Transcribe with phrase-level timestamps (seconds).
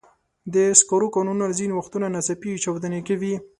[0.53, 3.35] د سکرو کانونه ځینې وختونه ناڅاپي چاودنې کوي.